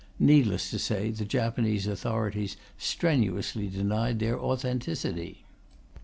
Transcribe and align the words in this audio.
Needless 0.17 0.71
to 0.71 0.79
say 0.79 1.11
the 1.11 1.25
Japanese 1.25 1.85
authorities 1.85 2.57
strenuously 2.75 3.67
denied 3.67 4.17
their 4.17 4.39
authenticity. 4.39 5.45